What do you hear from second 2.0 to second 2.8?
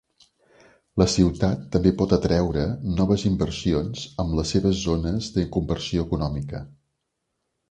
atreure